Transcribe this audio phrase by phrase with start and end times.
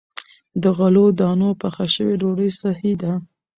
[0.61, 3.11] د غلو- دانو پخه شوې ډوډۍ صحي ده.